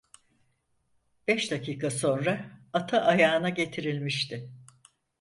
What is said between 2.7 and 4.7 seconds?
atı ayağına getirilmişti.